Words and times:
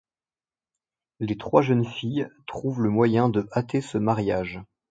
Les 1.19 1.37
trois 1.37 1.61
jeunes 1.61 1.85
filles 1.85 2.27
trouvent 2.47 2.81
le 2.81 2.89
moyen 2.89 3.29
de 3.29 3.47
hâter 3.55 3.81
ce 3.81 3.99
mariage. 3.99 4.59